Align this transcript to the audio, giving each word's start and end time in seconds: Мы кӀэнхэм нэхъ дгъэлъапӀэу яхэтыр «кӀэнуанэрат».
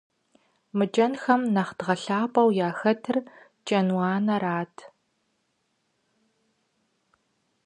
Мы 0.77 0.85
кӀэнхэм 0.93 1.41
нэхъ 1.53 1.73
дгъэлъапӀэу 1.77 2.49
яхэтыр 2.67 3.17
«кӀэнуанэрат». 3.67 4.75